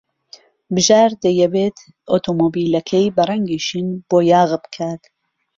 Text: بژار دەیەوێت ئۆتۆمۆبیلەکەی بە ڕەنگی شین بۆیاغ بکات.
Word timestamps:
بژار 0.75 1.09
دەیەوێت 1.23 1.77
ئۆتۆمۆبیلەکەی 2.11 3.07
بە 3.15 3.23
ڕەنگی 3.29 3.59
شین 3.67 3.87
بۆیاغ 4.09 4.51
بکات. 4.63 5.01